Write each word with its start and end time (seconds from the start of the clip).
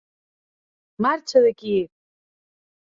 Marxa 1.07 1.45
d'aquí! 1.47 1.77